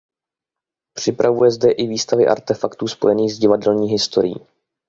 [0.93, 4.35] Připravuje zde i výstavy artefaktů spojených s divadelní historií.